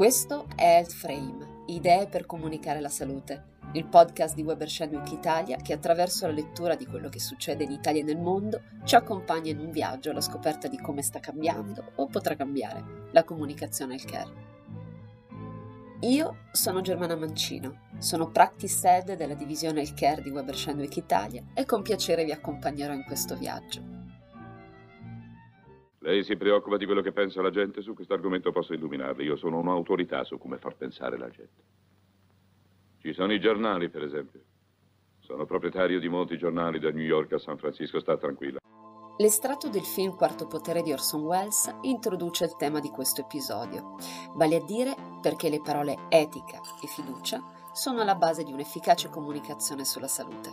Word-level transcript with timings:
Questo 0.00 0.46
è 0.56 0.76
Health 0.76 0.92
Frame, 0.92 1.64
idee 1.66 2.06
per 2.06 2.24
comunicare 2.24 2.80
la 2.80 2.88
salute, 2.88 3.58
il 3.74 3.84
podcast 3.84 4.34
di 4.34 4.40
Weber 4.40 4.66
Shandwick 4.66 5.12
Italia 5.12 5.58
che 5.58 5.74
attraverso 5.74 6.24
la 6.24 6.32
lettura 6.32 6.74
di 6.74 6.86
quello 6.86 7.10
che 7.10 7.20
succede 7.20 7.64
in 7.64 7.70
Italia 7.70 8.00
e 8.00 8.04
nel 8.04 8.16
mondo 8.16 8.62
ci 8.84 8.94
accompagna 8.94 9.50
in 9.50 9.58
un 9.58 9.70
viaggio 9.70 10.08
alla 10.08 10.22
scoperta 10.22 10.68
di 10.68 10.78
come 10.78 11.02
sta 11.02 11.20
cambiando 11.20 11.92
o 11.96 12.06
potrà 12.06 12.34
cambiare 12.34 13.10
la 13.12 13.24
comunicazione 13.24 13.92
healthcare. 13.92 14.32
Io 16.00 16.44
sono 16.50 16.80
Germana 16.80 17.14
Mancino, 17.14 17.90
sono 17.98 18.30
Practice 18.30 18.88
Head 18.88 19.16
della 19.16 19.34
divisione 19.34 19.80
Healthcare 19.80 20.22
di 20.22 20.30
Weber 20.30 20.56
Shandwick 20.56 20.96
Italia 20.96 21.44
e 21.52 21.66
con 21.66 21.82
piacere 21.82 22.24
vi 22.24 22.32
accompagnerò 22.32 22.94
in 22.94 23.04
questo 23.04 23.36
viaggio. 23.36 23.99
Lei 26.02 26.24
si 26.24 26.34
preoccupa 26.36 26.78
di 26.78 26.86
quello 26.86 27.02
che 27.02 27.12
pensa 27.12 27.42
la 27.42 27.50
gente? 27.50 27.82
Su 27.82 27.92
questo 27.92 28.14
argomento 28.14 28.52
posso 28.52 28.72
illuminarli. 28.72 29.24
Io 29.24 29.36
sono 29.36 29.58
un'autorità 29.58 30.24
su 30.24 30.38
come 30.38 30.56
far 30.56 30.74
pensare 30.74 31.18
la 31.18 31.28
gente. 31.28 31.62
Ci 33.00 33.12
sono 33.12 33.34
i 33.34 33.40
giornali, 33.40 33.90
per 33.90 34.04
esempio. 34.04 34.40
Sono 35.20 35.44
proprietario 35.44 36.00
di 36.00 36.08
molti 36.08 36.38
giornali 36.38 36.78
da 36.78 36.90
New 36.90 37.04
York 37.04 37.32
a 37.34 37.38
San 37.38 37.58
Francisco, 37.58 38.00
sta 38.00 38.16
tranquilla. 38.16 38.58
L'estratto 39.18 39.68
del 39.68 39.84
film 39.84 40.16
Quarto 40.16 40.46
potere 40.46 40.80
di 40.80 40.90
Orson 40.90 41.20
Welles 41.20 41.70
introduce 41.82 42.44
il 42.44 42.56
tema 42.56 42.80
di 42.80 42.88
questo 42.88 43.20
episodio, 43.20 43.96
vale 44.34 44.56
a 44.56 44.64
dire 44.64 44.94
perché 45.20 45.50
le 45.50 45.60
parole 45.60 46.06
etica 46.08 46.58
e 46.82 46.86
fiducia 46.86 47.42
sono 47.74 48.00
alla 48.00 48.14
base 48.14 48.42
di 48.42 48.52
un'efficace 48.52 49.10
comunicazione 49.10 49.84
sulla 49.84 50.08
salute. 50.08 50.50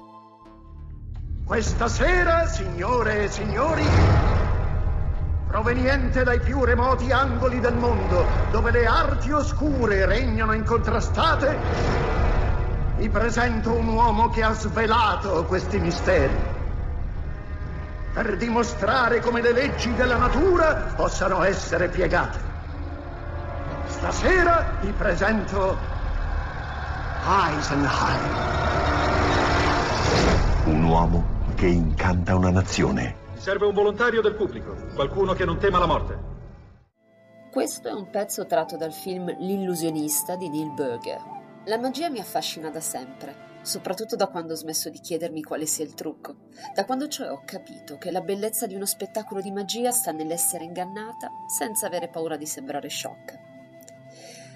Questa 1.46 1.88
sera, 1.88 2.46
signore 2.46 3.24
e 3.24 3.28
signori, 3.30 3.84
proveniente 5.48 6.24
dai 6.24 6.40
più 6.40 6.64
remoti 6.64 7.12
angoli 7.12 7.60
del 7.60 7.76
mondo, 7.76 8.26
dove 8.52 8.72
le 8.72 8.86
arti 8.86 9.32
oscure 9.32 10.06
regnano 10.06 10.54
incontrastate, 10.54 11.58
vi 12.98 13.10
presento 13.10 13.72
un 13.72 13.88
uomo 13.88 14.30
che 14.30 14.44
ha 14.44 14.54
svelato 14.54 15.46
questi 15.46 15.80
misteri 15.80 16.56
per 18.18 18.36
dimostrare 18.36 19.20
come 19.20 19.42
le 19.42 19.52
leggi 19.52 19.94
della 19.94 20.18
natura 20.18 20.92
possano 20.96 21.44
essere 21.44 21.88
piegate. 21.88 22.40
Stasera 23.86 24.80
vi 24.82 24.92
presento 24.92 25.78
Eisenheim. 27.24 28.32
Un 30.64 30.84
uomo 30.84 31.24
che 31.54 31.68
incanta 31.68 32.36
una 32.36 32.50
nazione. 32.50 33.27
Serve 33.38 33.66
un 33.66 33.74
volontario 33.74 34.22
del 34.22 34.36
pubblico, 34.36 34.76
qualcuno 34.94 35.34
che 35.34 35.46
non 35.46 35.58
tema 35.58 35.80
la 35.80 35.86
morte. 35.86 36.36
Questo 37.52 37.88
è 37.88 37.94
un 37.94 38.10
pezzo 38.10 38.46
tratto 38.46 38.78
dal 38.78 38.92
film 38.94 39.36
L'illusionista 39.40 40.36
di 40.36 40.50
Neil 40.50 40.74
Berger. 40.74 41.22
La 41.66 41.78
magia 41.78 42.10
mi 42.10 42.20
affascina 42.20 42.70
da 42.70 42.82
sempre 42.82 43.48
soprattutto 43.68 44.16
da 44.16 44.28
quando 44.28 44.54
ho 44.54 44.56
smesso 44.56 44.90
di 44.90 45.00
chiedermi 45.00 45.44
quale 45.44 45.66
sia 45.66 45.84
il 45.84 45.94
trucco, 45.94 46.48
da 46.74 46.86
quando 46.86 47.10
cioè 47.10 47.30
ho 47.30 47.42
capito 47.46 47.98
che 47.98 48.12
la 48.12 48.22
bellezza 48.22 48.66
di 48.66 48.76
uno 48.76 48.86
spettacolo 48.86 49.42
di 49.42 49.52
magia 49.52 49.92
sta 49.92 50.12
nell'essere 50.12 50.64
ingannata 50.64 51.30
senza 51.48 51.86
avere 51.86 52.08
paura 52.08 52.38
di 52.38 52.46
sembrare 52.46 52.88
sciocca. 52.88 53.47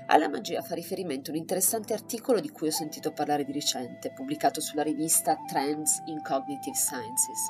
Alla 0.08 0.30
magia 0.30 0.62
fa 0.62 0.76
riferimento 0.76 1.32
un 1.32 1.38
interessante 1.38 1.94
articolo 1.94 2.40
di 2.40 2.50
cui 2.50 2.68
ho 2.68 2.72
sentito 2.72 3.12
parlare 3.12 3.46
di 3.46 3.52
recente, 3.52 4.12
pubblicato 4.12 4.60
sulla 4.60 4.84
rivista 4.84 5.38
Trends 5.48 6.02
in 6.06 6.22
Cognitive 6.22 6.76
Sciences. 6.76 7.48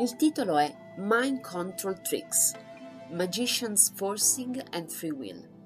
Il 0.00 0.16
titolo 0.16 0.58
è 0.58 0.72
Mind 0.96 1.40
Control 1.40 2.00
Tricks, 2.00 2.52
Magician's 3.10 3.92
Forcing 3.94 4.62
and 4.70 4.88
Free 4.88 5.12
Will 5.12 5.56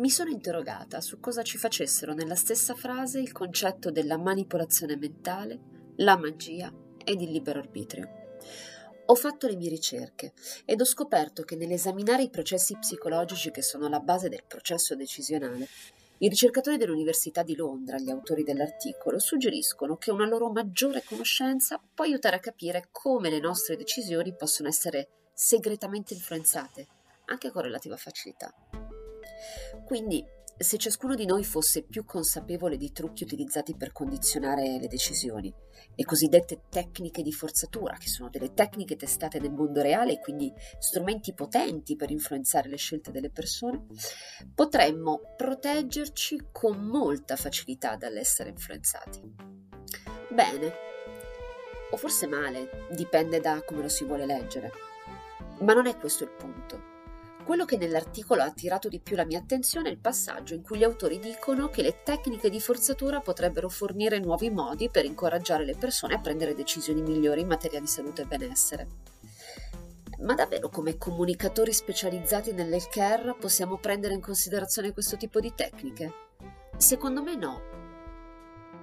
mi 0.00 0.08
sono 0.08 0.30
interrogata 0.30 1.02
su 1.02 1.20
cosa 1.20 1.42
ci 1.42 1.58
facessero 1.58 2.14
nella 2.14 2.34
stessa 2.34 2.74
frase 2.74 3.20
il 3.20 3.32
concetto 3.32 3.90
della 3.90 4.16
manipolazione 4.16 4.96
mentale, 4.96 5.58
la 5.96 6.16
magia 6.16 6.72
ed 7.04 7.20
il 7.20 7.30
libero 7.30 7.58
arbitrio. 7.58 8.08
Ho 9.10 9.16
fatto 9.16 9.48
le 9.48 9.56
mie 9.56 9.68
ricerche 9.68 10.34
ed 10.64 10.80
ho 10.80 10.84
scoperto 10.84 11.42
che 11.42 11.56
nell'esaminare 11.56 12.22
i 12.22 12.30
processi 12.30 12.76
psicologici 12.78 13.50
che 13.50 13.60
sono 13.60 13.86
alla 13.86 13.98
base 13.98 14.28
del 14.28 14.44
processo 14.46 14.94
decisionale, 14.94 15.66
i 16.18 16.28
ricercatori 16.28 16.76
dell'Università 16.76 17.42
di 17.42 17.56
Londra, 17.56 17.98
gli 17.98 18.08
autori 18.08 18.44
dell'articolo, 18.44 19.18
suggeriscono 19.18 19.96
che 19.96 20.12
una 20.12 20.28
loro 20.28 20.48
maggiore 20.52 21.02
conoscenza 21.02 21.82
può 21.92 22.04
aiutare 22.04 22.36
a 22.36 22.40
capire 22.40 22.86
come 22.92 23.30
le 23.30 23.40
nostre 23.40 23.76
decisioni 23.76 24.32
possono 24.32 24.68
essere 24.68 25.08
segretamente 25.34 26.14
influenzate, 26.14 26.86
anche 27.24 27.50
con 27.50 27.62
relativa 27.62 27.96
facilità. 27.96 28.54
Quindi, 29.86 30.24
se 30.62 30.76
ciascuno 30.76 31.14
di 31.14 31.24
noi 31.24 31.42
fosse 31.42 31.84
più 31.84 32.04
consapevole 32.04 32.76
dei 32.76 32.92
trucchi 32.92 33.22
utilizzati 33.22 33.74
per 33.74 33.92
condizionare 33.92 34.78
le 34.78 34.88
decisioni, 34.88 35.50
le 35.94 36.04
cosiddette 36.04 36.64
tecniche 36.68 37.22
di 37.22 37.32
forzatura, 37.32 37.96
che 37.96 38.08
sono 38.08 38.28
delle 38.28 38.52
tecniche 38.52 38.94
testate 38.94 39.38
nel 39.38 39.52
mondo 39.52 39.80
reale 39.80 40.12
e 40.12 40.20
quindi 40.20 40.52
strumenti 40.78 41.32
potenti 41.32 41.96
per 41.96 42.10
influenzare 42.10 42.68
le 42.68 42.76
scelte 42.76 43.10
delle 43.10 43.30
persone, 43.30 43.86
potremmo 44.54 45.34
proteggerci 45.34 46.48
con 46.52 46.76
molta 46.78 47.36
facilità 47.36 47.96
dall'essere 47.96 48.50
influenzati. 48.50 49.22
Bene, 50.28 50.72
o 51.90 51.96
forse 51.96 52.26
male, 52.26 52.86
dipende 52.90 53.40
da 53.40 53.62
come 53.64 53.80
lo 53.80 53.88
si 53.88 54.04
vuole 54.04 54.26
leggere. 54.26 54.70
Ma 55.60 55.72
non 55.72 55.86
è 55.86 55.96
questo 55.96 56.24
il 56.24 56.30
punto. 56.32 56.89
Quello 57.44 57.64
che 57.64 57.76
nell'articolo 57.76 58.42
ha 58.42 58.46
attirato 58.46 58.88
di 58.88 59.00
più 59.00 59.16
la 59.16 59.24
mia 59.24 59.38
attenzione 59.38 59.88
è 59.88 59.92
il 59.92 59.98
passaggio 59.98 60.54
in 60.54 60.62
cui 60.62 60.78
gli 60.78 60.84
autori 60.84 61.18
dicono 61.18 61.68
che 61.68 61.82
le 61.82 62.02
tecniche 62.04 62.48
di 62.48 62.60
forzatura 62.60 63.20
potrebbero 63.20 63.68
fornire 63.68 64.18
nuovi 64.18 64.50
modi 64.50 64.88
per 64.88 65.04
incoraggiare 65.04 65.64
le 65.64 65.74
persone 65.76 66.14
a 66.14 66.20
prendere 66.20 66.54
decisioni 66.54 67.02
migliori 67.02 67.40
in 67.40 67.48
materia 67.48 67.80
di 67.80 67.86
salute 67.86 68.22
e 68.22 68.26
benessere. 68.26 68.88
Ma 70.20 70.34
davvero 70.34 70.68
come 70.68 70.98
comunicatori 70.98 71.72
specializzati 71.72 72.52
nell'healthcare 72.52 73.34
possiamo 73.40 73.78
prendere 73.78 74.14
in 74.14 74.20
considerazione 74.20 74.92
questo 74.92 75.16
tipo 75.16 75.40
di 75.40 75.52
tecniche? 75.54 76.12
Secondo 76.76 77.22
me 77.22 77.36
no, 77.36 77.62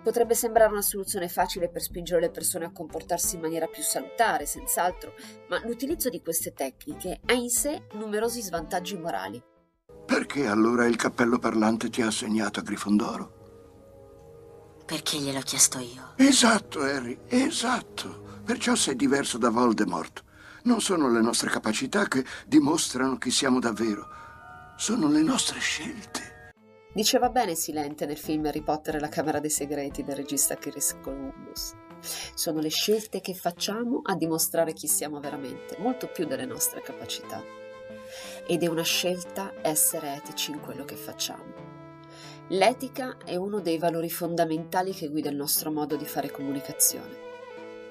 Potrebbe 0.08 0.36
sembrare 0.36 0.72
una 0.72 0.82
soluzione 0.82 1.28
facile 1.28 1.68
per 1.68 1.82
spingere 1.82 2.22
le 2.22 2.30
persone 2.30 2.64
a 2.64 2.72
comportarsi 2.72 3.36
in 3.36 3.42
maniera 3.42 3.68
più 3.68 3.84
salutare, 3.84 4.46
senz'altro, 4.46 5.14
ma 5.50 5.62
l'utilizzo 5.66 6.08
di 6.08 6.22
queste 6.22 6.54
tecniche 6.54 7.20
ha 7.26 7.34
in 7.34 7.50
sé 7.50 7.88
numerosi 7.92 8.42
svantaggi 8.42 8.98
morali. 8.98 9.44
Perché 10.06 10.48
allora 10.48 10.86
il 10.86 10.96
cappello 10.96 11.40
parlante 11.40 11.90
ti 11.90 12.02
ha 12.02 12.08
assegnato 12.08 12.62
a 12.62 12.64
Grifondoro? 12.64 14.86
Perché 14.86 15.18
gliel'ho 15.18 15.42
chiesto 15.42 15.80
io. 15.80 16.14
Esatto, 16.16 16.80
Harry, 16.80 17.20
esatto. 17.28 18.40
Perciò 18.46 18.76
sei 18.76 18.96
diverso 18.96 19.38
da 19.38 19.50
Voldemort. 19.50 20.24
Non 20.64 20.80
sono 20.80 21.12
le 21.12 21.20
nostre 21.20 21.50
capacità 21.50 22.08
che 22.08 22.24
dimostrano 22.46 23.18
chi 23.18 23.30
siamo 23.30 23.60
davvero. 23.60 24.08
Sono 24.78 25.10
le 25.10 25.22
nostre 25.22 25.60
scelte. 25.60 26.37
Diceva 26.98 27.30
bene 27.30 27.54
Silente 27.54 28.08
nel 28.08 28.18
film 28.18 28.48
Harry 28.48 28.64
Potter 28.64 28.96
e 28.96 29.00
la 29.00 29.08
Camera 29.08 29.40
dei 29.40 29.52
Segreti 29.52 30.04
del 30.04 30.16
regista 30.16 30.56
Chris 30.56 30.98
Columbus. 31.00 31.76
Sono 32.34 32.60
le 32.60 32.70
scelte 32.70 33.22
che 33.22 33.36
facciamo 33.36 34.02
a 34.04 34.16
dimostrare 34.16 34.74
chi 34.74 34.88
siamo 34.88 35.20
veramente, 35.20 35.78
molto 35.78 36.08
più 36.08 36.26
delle 36.26 36.48
nostre 36.48 36.82
capacità. 36.82 37.44
Ed 38.48 38.64
è 38.64 38.66
una 38.66 38.82
scelta 38.82 39.54
essere 39.62 40.16
etici 40.16 40.50
in 40.50 40.60
quello 40.60 40.86
che 40.86 40.96
facciamo. 40.96 41.54
L'etica 42.48 43.18
è 43.24 43.36
uno 43.36 43.60
dei 43.60 43.78
valori 43.78 44.10
fondamentali 44.10 44.92
che 44.92 45.10
guida 45.10 45.30
il 45.30 45.36
nostro 45.36 45.72
modo 45.72 45.98
di 45.98 46.06
fare 46.06 46.32
comunicazione. 46.32 47.16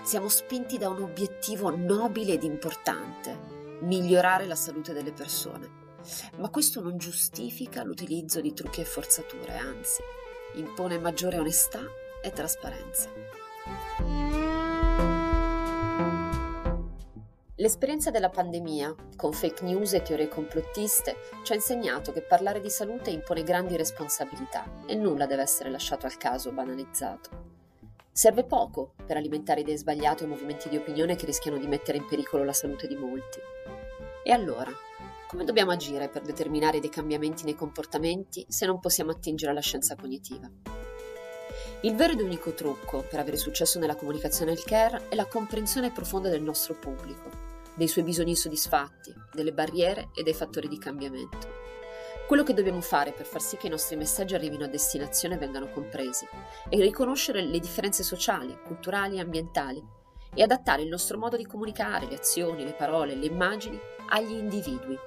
Siamo 0.02 0.28
spinti 0.28 0.78
da 0.78 0.88
un 0.88 1.02
obiettivo 1.02 1.70
nobile 1.70 2.32
ed 2.32 2.42
importante, 2.42 3.38
migliorare 3.82 4.46
la 4.46 4.56
salute 4.56 4.92
delle 4.92 5.12
persone 5.12 5.84
ma 6.36 6.50
questo 6.50 6.80
non 6.80 6.98
giustifica 6.98 7.82
l'utilizzo 7.82 8.40
di 8.40 8.52
trucchi 8.52 8.80
e 8.80 8.84
forzature, 8.84 9.56
anzi, 9.56 10.02
impone 10.54 10.98
maggiore 10.98 11.38
onestà 11.38 11.80
e 12.22 12.30
trasparenza. 12.32 13.10
L'esperienza 17.58 18.10
della 18.10 18.28
pandemia, 18.28 18.94
con 19.16 19.32
fake 19.32 19.64
news 19.64 19.94
e 19.94 20.02
teorie 20.02 20.28
complottiste, 20.28 21.16
ci 21.42 21.52
ha 21.52 21.54
insegnato 21.54 22.12
che 22.12 22.20
parlare 22.20 22.60
di 22.60 22.68
salute 22.68 23.08
impone 23.08 23.42
grandi 23.42 23.76
responsabilità 23.76 24.84
e 24.86 24.94
nulla 24.94 25.24
deve 25.24 25.40
essere 25.40 25.70
lasciato 25.70 26.04
al 26.04 26.18
caso 26.18 26.52
banalizzato. 26.52 27.44
Serve 28.12 28.44
poco 28.44 28.92
per 29.06 29.16
alimentare 29.16 29.60
idee 29.60 29.76
sbagliate 29.78 30.24
o 30.24 30.26
movimenti 30.26 30.68
di 30.68 30.76
opinione 30.76 31.16
che 31.16 31.24
rischiano 31.24 31.56
di 31.56 31.66
mettere 31.66 31.96
in 31.96 32.06
pericolo 32.06 32.44
la 32.44 32.52
salute 32.52 32.86
di 32.86 32.94
molti. 32.94 33.40
E 34.22 34.32
allora, 34.32 34.70
come 35.26 35.44
dobbiamo 35.44 35.72
agire 35.72 36.08
per 36.08 36.22
determinare 36.22 36.78
dei 36.78 36.88
cambiamenti 36.88 37.44
nei 37.44 37.56
comportamenti 37.56 38.46
se 38.48 38.64
non 38.64 38.78
possiamo 38.78 39.10
attingere 39.10 39.50
alla 39.50 39.60
scienza 39.60 39.96
cognitiva? 39.96 40.48
Il 41.80 41.94
vero 41.96 42.12
ed 42.12 42.20
unico 42.20 42.52
trucco 42.52 43.04
per 43.08 43.18
avere 43.18 43.36
successo 43.36 43.78
nella 43.78 43.96
comunicazione 43.96 44.52
healthcare 44.52 45.08
è 45.08 45.14
la 45.16 45.26
comprensione 45.26 45.90
profonda 45.90 46.28
del 46.28 46.42
nostro 46.42 46.74
pubblico, 46.74 47.28
dei 47.74 47.88
suoi 47.88 48.04
bisogni 48.04 48.30
insoddisfatti, 48.30 49.12
delle 49.32 49.52
barriere 49.52 50.10
e 50.14 50.22
dei 50.22 50.32
fattori 50.32 50.68
di 50.68 50.78
cambiamento. 50.78 51.64
Quello 52.26 52.42
che 52.42 52.54
dobbiamo 52.54 52.80
fare 52.80 53.12
per 53.12 53.26
far 53.26 53.40
sì 53.40 53.56
che 53.56 53.66
i 53.66 53.70
nostri 53.70 53.96
messaggi 53.96 54.34
arrivino 54.34 54.64
a 54.64 54.68
destinazione 54.68 55.34
e 55.34 55.38
vengano 55.38 55.68
compresi 55.70 56.26
è 56.68 56.76
riconoscere 56.76 57.42
le 57.42 57.58
differenze 57.58 58.02
sociali, 58.02 58.56
culturali 58.64 59.16
e 59.16 59.20
ambientali 59.20 59.84
e 60.34 60.42
adattare 60.42 60.82
il 60.82 60.88
nostro 60.88 61.18
modo 61.18 61.36
di 61.36 61.46
comunicare, 61.46 62.06
le 62.06 62.16
azioni, 62.16 62.64
le 62.64 62.74
parole, 62.74 63.14
le 63.14 63.26
immagini 63.26 63.78
agli 64.08 64.32
individui, 64.32 64.98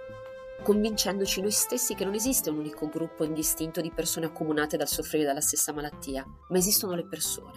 convincendoci 0.61 1.41
noi 1.41 1.51
stessi 1.51 1.95
che 1.95 2.05
non 2.05 2.13
esiste 2.13 2.49
un 2.49 2.57
unico 2.57 2.87
gruppo 2.87 3.23
indistinto 3.23 3.81
di 3.81 3.91
persone 3.91 4.27
accomunate 4.27 4.77
dal 4.77 4.87
soffrire 4.87 5.25
dalla 5.25 5.41
stessa 5.41 5.73
malattia, 5.73 6.25
ma 6.49 6.57
esistono 6.57 6.95
le 6.95 7.05
persone. 7.05 7.53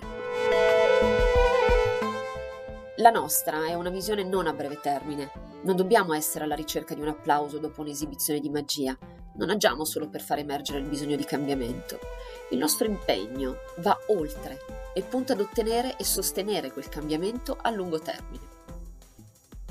La 2.96 3.10
nostra 3.10 3.66
è 3.66 3.74
una 3.74 3.90
visione 3.90 4.22
non 4.22 4.46
a 4.46 4.52
breve 4.52 4.78
termine. 4.80 5.30
Non 5.62 5.76
dobbiamo 5.76 6.12
essere 6.12 6.44
alla 6.44 6.54
ricerca 6.54 6.94
di 6.94 7.00
un 7.00 7.08
applauso 7.08 7.58
dopo 7.58 7.80
un'esibizione 7.80 8.38
di 8.38 8.50
magia. 8.50 8.96
Non 9.36 9.50
agiamo 9.50 9.84
solo 9.84 10.08
per 10.08 10.20
far 10.20 10.38
emergere 10.38 10.78
il 10.78 10.84
bisogno 10.84 11.16
di 11.16 11.24
cambiamento. 11.24 11.98
Il 12.50 12.58
nostro 12.58 12.86
impegno 12.86 13.56
va 13.78 13.98
oltre 14.08 14.58
e 14.94 15.02
punta 15.02 15.32
ad 15.32 15.40
ottenere 15.40 15.96
e 15.96 16.04
sostenere 16.04 16.70
quel 16.70 16.88
cambiamento 16.88 17.56
a 17.60 17.70
lungo 17.70 17.98
termine. 17.98 18.51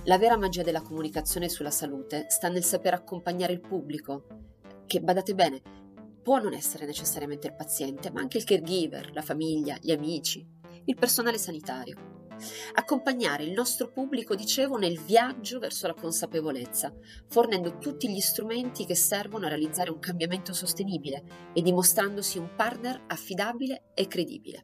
La 0.06 0.18
vera 0.18 0.36
magia 0.36 0.64
della 0.64 0.82
comunicazione 0.82 1.48
sulla 1.48 1.70
salute 1.70 2.26
sta 2.30 2.50
nel 2.50 2.64
saper 2.64 2.96
accompagnare 2.96 3.54
il 3.54 3.62
pubblico, 3.62 4.26
che, 4.88 5.00
badate 5.00 5.36
bene, 5.36 5.62
può 6.24 6.40
non 6.40 6.54
essere 6.54 6.88
necessariamente 6.88 7.46
il 7.46 7.56
paziente, 7.56 8.10
ma 8.10 8.20
anche 8.20 8.40
il 8.40 8.44
caregiver, 8.44 9.12
la 9.14 9.22
famiglia, 9.22 9.78
gli 9.80 9.92
amici, 9.92 10.44
il 10.86 10.96
personale 10.96 11.38
sanitario. 11.38 12.30
Accompagnare 12.74 13.44
il 13.44 13.52
nostro 13.52 13.92
pubblico, 13.92 14.34
dicevo, 14.34 14.78
nel 14.78 15.00
viaggio 15.00 15.60
verso 15.60 15.86
la 15.86 15.94
consapevolezza, 15.94 16.92
fornendo 17.28 17.78
tutti 17.78 18.10
gli 18.10 18.20
strumenti 18.20 18.88
che 18.88 18.96
servono 18.96 19.46
a 19.46 19.50
realizzare 19.50 19.92
un 19.92 20.00
cambiamento 20.00 20.52
sostenibile 20.52 21.52
e 21.54 21.62
dimostrandosi 21.62 22.40
un 22.40 22.50
partner 22.56 23.04
affidabile 23.06 23.92
e 23.94 24.08
credibile. 24.08 24.62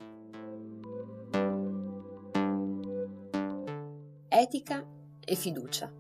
Etica 4.29 4.95
e 5.27 5.35
fiducia. 5.35 5.91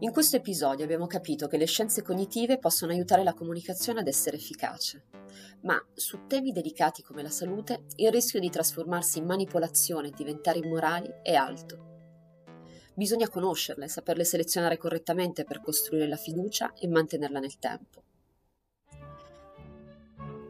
In 0.00 0.10
questo 0.10 0.36
episodio 0.36 0.84
abbiamo 0.84 1.06
capito 1.06 1.46
che 1.46 1.56
le 1.56 1.66
scienze 1.66 2.02
cognitive 2.02 2.58
possono 2.58 2.92
aiutare 2.92 3.22
la 3.22 3.34
comunicazione 3.34 4.00
ad 4.00 4.08
essere 4.08 4.36
efficace, 4.36 5.04
ma 5.62 5.80
su 5.94 6.26
temi 6.26 6.50
delicati 6.50 7.02
come 7.02 7.22
la 7.22 7.28
salute 7.28 7.84
il 7.96 8.10
rischio 8.10 8.40
di 8.40 8.50
trasformarsi 8.50 9.18
in 9.18 9.26
manipolazione 9.26 10.08
e 10.08 10.12
diventare 10.16 10.58
immorali 10.58 11.08
è 11.22 11.34
alto. 11.34 11.88
Bisogna 12.94 13.28
conoscerle, 13.28 13.88
saperle 13.88 14.24
selezionare 14.24 14.76
correttamente 14.76 15.44
per 15.44 15.60
costruire 15.60 16.08
la 16.08 16.16
fiducia 16.16 16.72
e 16.74 16.88
mantenerla 16.88 17.38
nel 17.38 17.58
tempo. 17.58 18.02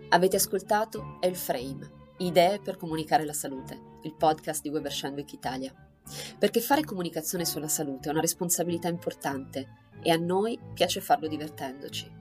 Avete 0.08 0.36
ascoltato 0.36 1.18
El 1.20 1.36
Frame, 1.36 1.98
Idee 2.18 2.60
per 2.60 2.76
comunicare 2.76 3.24
la 3.24 3.32
salute, 3.32 3.98
il 4.02 4.14
podcast 4.14 4.62
di 4.62 4.68
Weber 4.68 4.92
Shandwick 4.92 5.32
Italia. 5.32 5.89
Perché 6.38 6.60
fare 6.60 6.84
comunicazione 6.84 7.44
sulla 7.44 7.68
salute 7.68 8.08
è 8.08 8.12
una 8.12 8.20
responsabilità 8.20 8.88
importante 8.88 9.88
e 10.02 10.10
a 10.10 10.16
noi 10.16 10.58
piace 10.74 11.00
farlo 11.00 11.28
divertendoci. 11.28 12.19